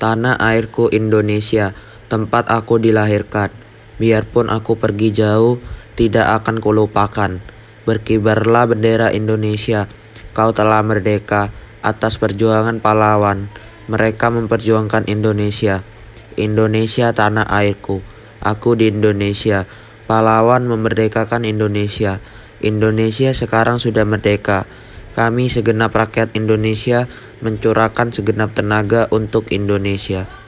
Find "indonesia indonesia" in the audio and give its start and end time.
15.04-17.12, 21.44-23.36